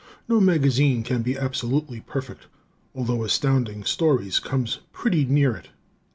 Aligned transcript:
No 0.27 0.39
magazine 0.41 1.03
can 1.03 1.21
be 1.21 1.37
absolutely 1.37 1.99
perfect, 2.01 2.47
although 2.95 3.23
Astounding 3.23 3.83
Stories 3.83 4.39
comes 4.39 4.79
pretty 4.91 5.25
near 5.25 5.55
it. 5.55 5.67